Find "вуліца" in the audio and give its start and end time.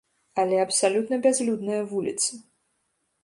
1.91-2.31